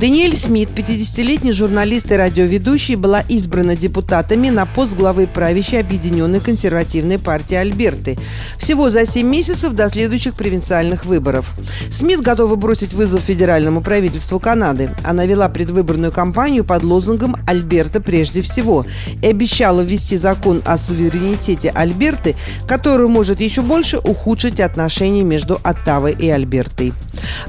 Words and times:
Даниэль 0.00 0.34
Смит, 0.34 0.70
50-летний 0.74 1.52
журналист 1.52 2.10
и 2.10 2.14
радиоведущий, 2.14 2.94
была 2.94 3.20
избрана 3.28 3.76
депутатами 3.76 4.48
на 4.48 4.64
пост 4.64 4.94
главы 4.94 5.26
правящей 5.26 5.78
Объединенной 5.80 6.40
консервативной 6.40 7.18
партии 7.18 7.54
Альберты. 7.54 8.16
Всего 8.56 8.88
за 8.88 9.04
7 9.04 9.28
месяцев 9.28 9.74
до 9.74 9.90
следующих 9.90 10.36
провинциальных 10.36 11.04
выборов. 11.04 11.54
Смит 11.90 12.22
готова 12.22 12.56
бросить 12.56 12.94
вызов 12.94 13.20
федеральному 13.20 13.82
правительству 13.82 14.40
Канады. 14.40 14.90
Она 15.04 15.26
вела 15.26 15.50
предвыборную 15.50 16.12
кампанию 16.12 16.64
под 16.64 16.82
лозунгом 16.82 17.36
«Альберта 17.46 18.00
прежде 18.00 18.40
всего» 18.40 18.86
и 19.20 19.26
обещала 19.26 19.82
ввести 19.82 20.16
закон 20.16 20.62
о 20.64 20.78
суверенитете 20.78 21.68
Альберты, 21.74 22.36
который 22.66 23.08
может 23.08 23.42
еще 23.42 23.60
больше 23.60 23.98
ухудшить 23.98 24.60
отношения 24.60 25.24
между 25.24 25.60
Оттавой 25.62 26.16
и 26.18 26.30
Альбертой. 26.30 26.94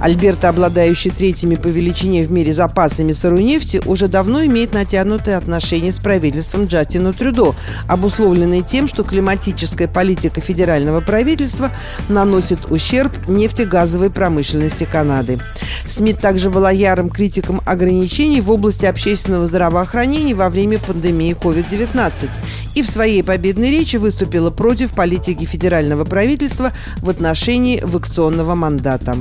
Альберта, 0.00 0.48
обладающая 0.48 1.12
третьими 1.12 1.54
по 1.54 1.68
величине 1.68 2.24
в 2.24 2.32
мире 2.32 2.39
запасами 2.48 3.12
сырой 3.12 3.44
нефти, 3.44 3.82
уже 3.84 4.08
давно 4.08 4.44
имеет 4.46 4.72
натянутые 4.72 5.36
отношения 5.36 5.92
с 5.92 5.98
правительством 5.98 6.64
Джастина 6.64 7.12
Трюдо, 7.12 7.54
обусловленные 7.86 8.62
тем, 8.62 8.88
что 8.88 9.04
климатическая 9.04 9.86
политика 9.86 10.40
федерального 10.40 11.00
правительства 11.00 11.70
наносит 12.08 12.70
ущерб 12.70 13.28
нефтегазовой 13.28 14.10
промышленности 14.10 14.88
Канады. 14.90 15.38
Смит 15.86 16.20
также 16.20 16.48
была 16.48 16.70
ярым 16.70 17.10
критиком 17.10 17.60
ограничений 17.66 18.40
в 18.40 18.50
области 18.50 18.86
общественного 18.86 19.46
здравоохранения 19.46 20.34
во 20.34 20.48
время 20.48 20.78
пандемии 20.78 21.36
COVID-19 21.38 22.30
и 22.74 22.82
в 22.82 22.88
своей 22.88 23.22
победной 23.22 23.70
речи 23.70 23.96
выступила 23.96 24.50
против 24.50 24.92
политики 24.94 25.44
федерального 25.44 26.04
правительства 26.04 26.72
в 26.98 27.10
отношении 27.10 27.80
вакционного 27.82 28.54
мандата. 28.54 29.16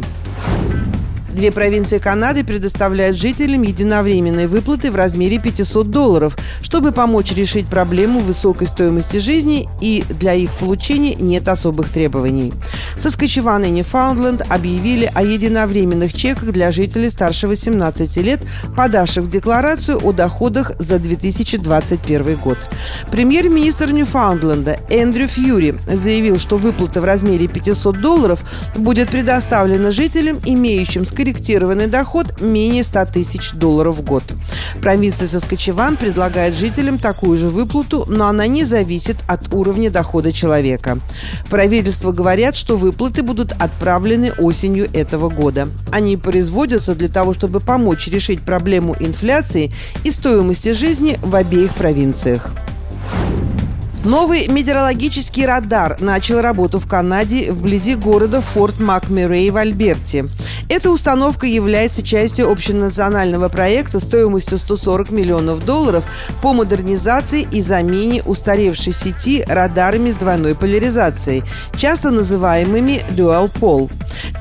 Две 1.33 1.52
провинции 1.52 1.99
Канады 1.99 2.44
предоставляют 2.44 3.17
жителям 3.17 3.61
единовременные 3.61 4.47
выплаты 4.47 4.91
в 4.91 4.95
размере 4.95 5.39
500 5.39 5.89
долларов, 5.89 6.38
чтобы 6.61 6.91
помочь 6.91 7.31
решить 7.31 7.67
проблему 7.67 8.19
высокой 8.19 8.67
стоимости 8.67 9.17
жизни 9.17 9.69
и 9.80 10.03
для 10.09 10.33
их 10.33 10.52
получения 10.53 11.16
нет 11.16 11.47
особых 11.47 11.89
требований. 11.91 12.52
Соскочеван 12.97 13.63
и 13.63 13.69
Ньюфаундленд 13.69 14.41
объявили 14.49 15.09
о 15.13 15.23
единовременных 15.23 16.13
чеках 16.13 16.52
для 16.52 16.71
жителей 16.71 17.09
старше 17.09 17.47
18 17.47 18.17
лет, 18.17 18.41
подавших 18.75 19.30
декларацию 19.30 19.99
о 20.03 20.11
доходах 20.11 20.71
за 20.80 20.99
2021 20.99 22.36
год. 22.36 22.58
Премьер-министр 23.11 23.91
Ньюфаундленда 23.91 24.80
Эндрю 24.89 25.27
Фьюри 25.27 25.75
заявил, 25.93 26.39
что 26.39 26.58
выплата 26.58 27.02
в 27.02 27.05
размере 27.05 27.47
500 27.47 28.02
долларов 28.02 28.43
будет 28.75 29.09
предоставлена 29.09 29.91
жителям, 29.91 30.39
имеющим 30.45 31.05
скорректированные 31.05 31.18
корректированный 31.19 31.87
доход 31.87 32.39
менее 32.39 32.81
100 32.81 33.07
тысяч 33.07 33.51
долларов 33.51 33.97
в 33.97 34.03
год. 34.03 34.23
Провинция 34.79 35.27
Соскочеван 35.27 35.97
предлагает 35.97 36.55
жителям 36.55 36.97
такую 36.97 37.37
же 37.37 37.49
выплату, 37.49 38.05
но 38.07 38.27
она 38.27 38.47
не 38.47 38.63
зависит 38.63 39.17
от 39.27 39.53
уровня 39.53 39.91
дохода 39.91 40.31
человека. 40.31 40.97
Правительство 41.49 42.13
говорят, 42.13 42.55
что 42.55 42.77
выплаты 42.77 43.21
будут 43.21 43.51
отправлены 43.51 44.31
осенью 44.37 44.87
этого 44.93 45.27
года. 45.27 45.67
Они 45.91 46.15
производятся 46.15 46.95
для 46.95 47.09
того, 47.09 47.33
чтобы 47.33 47.59
помочь 47.59 48.07
решить 48.07 48.39
проблему 48.39 48.95
инфляции 48.97 49.73
и 50.05 50.11
стоимости 50.11 50.71
жизни 50.71 51.19
в 51.21 51.35
обеих 51.35 51.75
провинциях. 51.75 52.49
Новый 54.05 54.48
метеорологический 54.48 55.45
радар 55.45 55.98
начал 55.99 56.39
работу 56.39 56.80
в 56.80 56.87
Канаде 56.87 57.52
вблизи 57.52 57.95
города 57.95 58.39
Форт 58.39 58.80
Макмерей 58.80 59.49
в 59.49 59.58
Альберте. 59.58 60.26
Эта 60.70 60.89
установка 60.89 61.45
является 61.45 62.02
частью 62.02 62.49
общенационального 62.49 63.49
проекта 63.49 63.99
стоимостью 63.99 64.58
140 64.58 65.09
миллионов 65.09 65.65
долларов 65.65 66.05
по 66.42 66.54
модернизации 66.54 67.45
и 67.52 67.61
замене 67.61 68.23
устаревшей 68.23 68.93
сети 68.93 69.43
радарами 69.45 70.11
с 70.11 70.15
двойной 70.15 70.55
поляризацией, 70.55 71.43
часто 71.76 72.09
называемыми 72.09 73.04
Dual 73.09 73.52
Pole. 73.52 73.92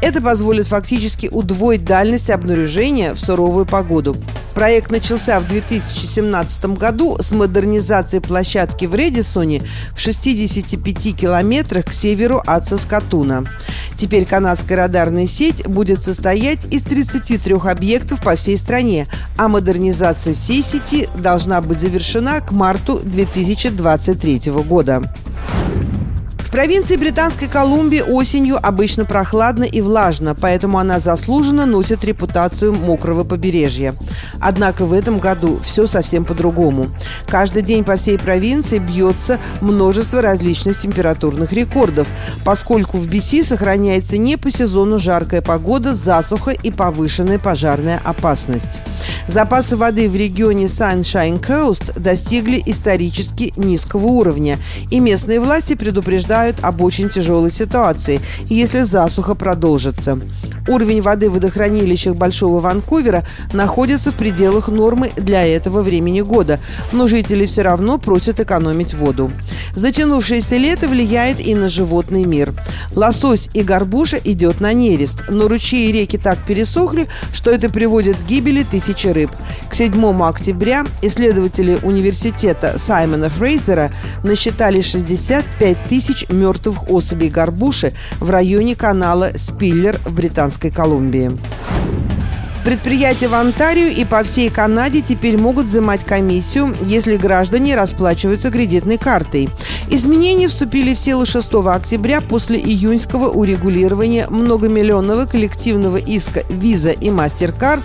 Это 0.01 0.23
позволит 0.23 0.69
фактически 0.69 1.29
удвоить 1.33 1.85
дальность 1.85 2.31
обнаружения 2.31 3.13
в 3.13 3.19
суровую 3.19 3.67
погоду. 3.67 4.17
Проект 4.59 4.91
начался 4.91 5.39
в 5.39 5.47
2017 5.47 6.65
году 6.77 7.17
с 7.21 7.31
модернизации 7.31 8.19
площадки 8.19 8.87
в 8.87 8.95
Редисоне 8.97 9.63
в 9.95 10.01
65 10.01 11.15
километрах 11.17 11.85
к 11.85 11.93
северу 11.93 12.43
от 12.45 12.67
Саскатуна. 12.69 13.45
Теперь 13.97 14.27
канадская 14.27 14.77
радарная 14.77 15.29
сеть 15.29 15.65
будет 15.69 16.03
состоять 16.03 16.59
из 16.75 16.83
33 16.83 17.55
объектов 17.55 18.21
по 18.21 18.35
всей 18.35 18.59
стране, 18.59 19.07
а 19.37 19.47
модернизация 19.47 20.35
всей 20.35 20.65
сети 20.65 21.09
должна 21.17 21.61
быть 21.61 21.79
завершена 21.79 22.41
к 22.41 22.51
марту 22.51 22.99
2023 23.05 24.51
года. 24.67 25.05
В 26.49 26.51
провинции 26.51 26.97
Британской 26.97 27.47
Колумбии 27.47 28.01
осенью 28.01 28.57
обычно 28.57 29.05
прохладно 29.05 29.65
и 29.65 29.83
влажно, 29.83 30.35
поэтому 30.35 30.79
она 30.79 30.99
заслуженно 30.99 31.67
носит 31.67 32.07
репутацию 32.07 32.73
мокрого 32.73 33.23
побережья. 33.23 33.95
Однако 34.41 34.87
в 34.87 34.95
этом 34.95 35.19
году 35.19 35.61
все 35.63 35.87
совсем 35.87 36.25
по-другому. 36.25 36.87
Каждый 37.27 37.61
день 37.61 37.85
по 37.85 37.97
всей 37.97 38.19
провинции 38.19 38.79
бьется 38.79 39.39
множество 39.61 40.23
различных 40.23 40.81
температурных 40.81 41.53
рекордов, 41.53 42.09
поскольку 42.47 42.97
в 42.97 43.07
BC 43.07 43.45
сохраняется 43.45 44.17
не 44.17 44.39
по 44.39 44.51
сезону 44.51 44.99
жаркая 44.99 45.43
погода, 45.43 45.93
засуха 45.95 46.53
и 46.53 46.71
повышенная 46.71 47.39
пожарная 47.39 48.01
опасность. 48.03 48.81
Запасы 49.27 49.77
воды 49.77 50.09
в 50.09 50.17
регионе 50.17 50.65
Sunshine 50.65 51.41
Coast 51.41 52.01
достигли 52.01 52.63
исторически 52.65 53.53
низкого 53.57 54.07
уровня, 54.07 54.57
и 54.91 54.99
местные 54.99 55.41
власти 55.41 55.75
предупреждают 55.75 56.38
об 56.62 56.82
очень 56.82 57.10
тяжелой 57.10 57.50
ситуации, 57.50 58.21
если 58.49 58.82
засуха 58.82 59.34
продолжится. 59.34 60.19
Уровень 60.69 61.01
воды 61.01 61.31
в 61.31 61.33
водохранилищах 61.33 62.15
Большого 62.15 62.61
Ванкувера 62.61 63.25
находится 63.55 64.11
в 64.11 64.17
пределах 64.17 64.69
нормы 64.69 65.11
для 65.17 65.47
этого 65.47 65.81
времени 65.81 66.21
года, 66.21 66.61
но 66.93 67.09
жители 67.09 67.47
все 67.47 67.62
равно 67.62 67.97
просят 67.97 68.39
экономить 68.39 68.93
воду. 68.93 69.31
Затянувшееся 69.75 70.59
лето 70.59 70.87
влияет 70.87 71.41
и 71.41 71.55
на 71.55 71.71
животный 71.71 72.25
мир. 72.25 72.53
Лосось 72.95 73.49
и 73.55 73.62
горбуша 73.62 74.19
идет 74.23 74.61
на 74.61 74.75
нерест, 74.75 75.25
но 75.29 75.49
ручьи 75.49 75.89
и 75.89 75.93
реки 75.93 76.19
так 76.19 76.39
пересохли, 76.47 77.09
что 77.33 77.50
это 77.50 77.71
приводит 77.71 78.19
к 78.19 78.27
гибели 78.27 78.62
тысячи 78.62 79.06
рыб. 79.06 79.31
К 79.71 79.75
7 79.75 80.23
октября 80.23 80.85
исследователи 81.00 81.79
университета 81.83 82.79
Саймона 82.79 83.31
Фрейзера 83.31 83.91
насчитали 84.23 84.83
65 84.83 85.79
тысяч 85.89 86.29
мертвых 86.29 86.91
особей 86.91 87.31
горбуши 87.31 87.95
в 88.21 88.29
районе 88.29 88.77
канала 88.77 89.31
Спиллер 89.35 89.99
в 90.05 90.12
Британской 90.12 90.58
Британской 90.59 90.71
Колумбии. 90.71 91.31
Предприятия 92.65 93.29
в 93.29 93.35
Онтарио 93.35 93.87
и 93.87 94.05
по 94.05 94.23
всей 94.25 94.51
Канаде 94.51 95.01
теперь 95.01 95.39
могут 95.39 95.67
взимать 95.67 96.05
комиссию, 96.05 96.75
если 96.83 97.17
граждане 97.17 97.77
расплачиваются 97.77 98.51
кредитной 98.51 98.99
картой. 98.99 99.49
Изменения 99.89 100.49
вступили 100.49 100.93
в 100.93 100.99
силу 100.99 101.25
6 101.25 101.49
октября 101.67 102.21
после 102.21 102.59
июньского 102.59 103.31
урегулирования 103.31 104.27
многомиллионного 104.29 105.25
коллективного 105.25 105.97
иска 105.97 106.41
Visa 106.41 106.93
и 106.93 107.09
MasterCard 107.09 107.81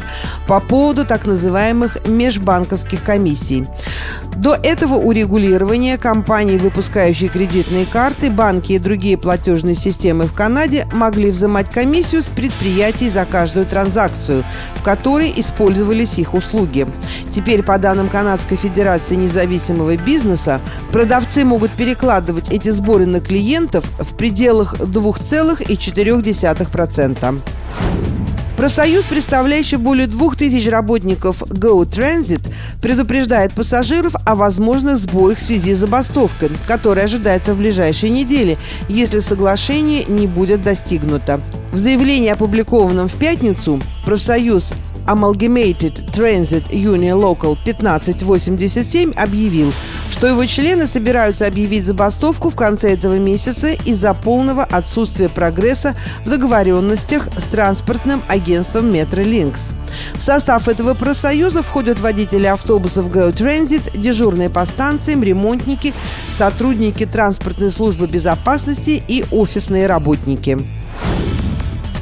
по 0.47 0.59
поводу 0.59 1.05
так 1.05 1.25
называемых 1.25 2.05
межбанковских 2.05 3.03
комиссий. 3.03 3.65
До 4.37 4.55
этого 4.55 4.95
урегулирования 4.95 5.97
компании, 5.97 6.57
выпускающие 6.57 7.29
кредитные 7.29 7.85
карты, 7.85 8.31
банки 8.31 8.71
и 8.73 8.79
другие 8.79 9.17
платежные 9.17 9.75
системы 9.75 10.25
в 10.25 10.33
Канаде 10.33 10.85
могли 10.91 11.29
взимать 11.29 11.69
комиссию 11.69 12.23
с 12.23 12.27
предприятий 12.27 13.09
за 13.09 13.23
каждую 13.25 13.65
транзакцию, 13.65 14.43
в 14.75 14.83
которой 14.83 15.33
использовались 15.35 16.17
их 16.17 16.33
услуги. 16.33 16.87
Теперь, 17.33 17.63
по 17.63 17.77
данным 17.77 18.09
Канадской 18.09 18.57
Федерации 18.57 19.15
независимого 19.15 19.95
бизнеса, 19.97 20.59
продавцы 20.91 21.45
могут 21.45 21.71
перекладывать 21.71 22.49
эти 22.49 22.67
сборы 22.69 23.05
на 23.05 23.21
клиентов 23.21 23.85
в 23.99 24.15
пределах 24.15 24.73
2,4%. 24.75 27.39
Профсоюз, 28.57 29.03
представляющий 29.05 29.77
более 29.77 30.05
двух 30.05 30.37
тысяч 30.37 30.69
работников 30.69 31.41
Go 31.41 31.81
Transit, 31.81 32.41
предупреждает 32.81 33.51
пассажиров 33.51 34.15
о 34.25 34.35
возможных 34.35 34.99
сбоях 34.99 35.39
в 35.39 35.41
связи 35.41 35.73
с 35.73 35.79
забастовкой, 35.79 36.49
которая 36.67 37.05
ожидается 37.05 37.53
в 37.53 37.57
ближайшие 37.57 38.11
недели, 38.11 38.59
если 38.87 39.19
соглашение 39.19 40.05
не 40.05 40.27
будет 40.27 40.61
достигнуто. 40.61 41.41
В 41.71 41.77
заявлении, 41.77 42.29
опубликованном 42.29 43.09
в 43.09 43.15
пятницу, 43.15 43.81
профсоюз 44.05 44.73
Amalgamated 45.05 46.05
Transit 46.11 46.69
Union 46.69 47.19
Local 47.19 47.57
1587 47.61 49.13
объявил, 49.13 49.73
что 50.09 50.27
его 50.27 50.45
члены 50.45 50.87
собираются 50.87 51.47
объявить 51.47 51.85
забастовку 51.85 52.49
в 52.49 52.55
конце 52.55 52.93
этого 52.93 53.17
месяца 53.17 53.73
из-за 53.85 54.13
полного 54.13 54.63
отсутствия 54.63 55.29
прогресса 55.29 55.95
в 56.25 56.29
договоренностях 56.29 57.27
с 57.37 57.43
транспортным 57.43 58.21
агентством 58.27 58.91
Metrolinx. 58.91 59.73
В 60.13 60.21
состав 60.21 60.67
этого 60.67 60.93
профсоюза 60.93 61.61
входят 61.61 61.99
водители 61.99 62.45
автобусов 62.45 63.07
Go 63.07 63.31
Transit, 63.31 63.97
дежурные 63.97 64.49
по 64.49 64.65
станциям, 64.65 65.23
ремонтники, 65.23 65.93
сотрудники 66.29 67.05
транспортной 67.05 67.71
службы 67.71 68.07
безопасности 68.07 69.03
и 69.07 69.25
офисные 69.31 69.87
работники 69.87 70.59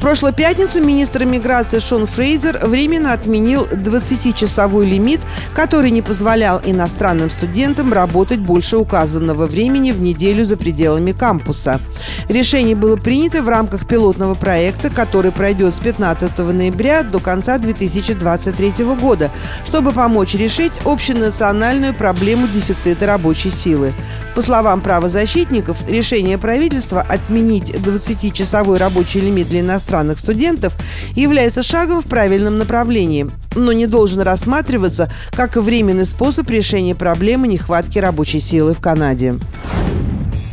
прошлую 0.02 0.34
пятницу 0.34 0.82
министр 0.82 1.26
миграции 1.26 1.80
Шон 1.80 2.08
Фрейзер 2.08 2.60
временно 2.64 3.14
отменил 3.14 3.66
20-часовой 3.66 4.86
лимит, 4.86 5.22
который 5.54 5.92
не 5.92 6.02
позволял 6.02 6.60
иностранным 6.66 7.30
студентам 7.30 7.94
работать 7.94 8.40
больше 8.40 8.78
указанного 8.78 9.46
времени 9.46 9.92
в 9.92 10.02
неделю 10.02 10.44
за 10.44 10.58
пределами 10.58 11.12
кампуса. 11.12 11.80
Решение 12.28 12.76
было 12.76 12.96
принято 12.96 13.44
в 13.44 13.50
рамках 13.50 13.88
пилотного 13.88 14.34
проекта, 14.34 14.90
который 14.90 15.32
пройдет 15.32 15.76
с 15.76 15.80
15 15.80 16.38
ноября 16.40 17.04
до 17.04 17.20
конца 17.20 17.60
2023 17.60 18.84
года, 19.00 19.30
чтобы 19.66 19.92
помочь 19.92 20.34
решить 20.34 20.74
общенациональную 20.84 21.94
проблему 21.94 22.48
дефицита 22.48 23.06
рабочей 23.06 23.52
силы. 23.52 23.94
По 24.36 24.42
словам 24.42 24.80
правозащитников, 24.80 25.90
решение 25.90 26.38
правительства 26.38 27.02
отменить 27.02 27.72
20-часовой 27.72 28.78
рабочий 28.78 29.20
лимит 29.20 29.50
для 29.50 29.60
иностранных 29.60 30.20
студентов 30.20 30.74
является 31.16 31.64
шагом 31.64 32.02
в 32.02 32.06
правильном 32.06 32.58
направлении, 32.58 33.28
но 33.56 33.74
не 33.74 33.88
должен 33.88 34.22
рассматриваться 34.22 35.12
как 35.32 35.58
временный 35.58 36.08
способ 36.08 36.50
решения 36.50 36.96
проблемы 36.96 37.48
нехватки 37.50 38.00
рабочей 38.00 38.40
силы 38.40 38.74
в 38.74 38.80
Канаде. 38.80 39.36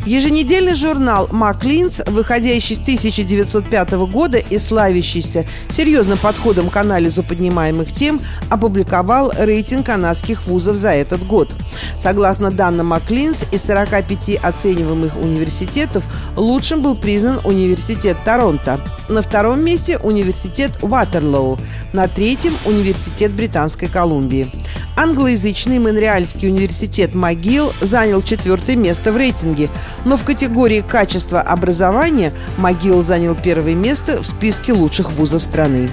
Еженедельный 0.07 0.75
журнал 0.75 1.29
«Маклинс», 1.31 2.01
выходящий 2.07 2.77
с 2.77 2.79
1905 2.79 3.93
года 4.11 4.39
и 4.39 4.59
славящийся 4.59 5.45
серьезным 5.71 6.19
подходом 6.19 6.71
к 6.71 6.77
анализу 6.77 7.23
поднимаемых 7.23 7.93
тем, 7.93 8.21
опубликовал 8.49 9.33
рейтинг 9.37 9.87
канадских 9.87 10.47
вузов 10.47 10.77
за 10.77 10.91
этот 10.91 11.27
год. 11.27 11.51
Согласно 11.99 12.51
данным 12.51 12.87
Маклинс, 12.87 13.45
из 13.53 13.65
45 13.65 14.37
оцениваемых 14.37 15.17
университетов 15.17 16.05
лучшим 16.37 16.81
был 16.81 16.95
признан 16.95 17.41
Университет 17.45 18.17
Торонто. 18.25 18.81
На 19.09 19.23
втором 19.23 19.65
месте– 19.65 19.99
Университет 20.03 20.73
Ватерлоу. 20.81 21.59
На 21.93 22.09
третьем– 22.09 22.55
Университет 22.65 23.33
Британской 23.33 23.89
Колумбии. 23.89 24.51
Англоязычный 24.99 25.79
Монреальский 25.79 26.49
университет 26.49 27.13
МcGill 27.13 27.73
занял 27.81 28.21
четвертое 28.21 28.75
место 28.75 29.13
в 29.13 29.17
рейтинге, 29.17 29.71
но 30.05 30.17
в 30.17 30.25
категории 30.25 30.81
качества 30.81 31.41
образования 31.41 32.33
МcGill 32.57 33.05
занял 33.05 33.37
первое 33.37 33.77
место 33.77 34.21
в 34.21 34.27
списке 34.27 34.73
лучших 34.73 35.13
вузов 35.13 35.45
страны. 35.45 35.89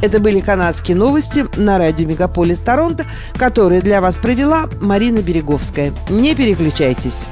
Это 0.00 0.20
были 0.20 0.38
канадские 0.38 0.96
новости 0.96 1.44
на 1.56 1.76
радио 1.76 2.06
Мегаполис 2.06 2.60
Торонто, 2.60 3.04
которые 3.36 3.80
для 3.80 4.00
вас 4.00 4.14
провела 4.14 4.66
Марина 4.80 5.18
Береговская. 5.18 5.92
Не 6.08 6.36
переключайтесь. 6.36 7.26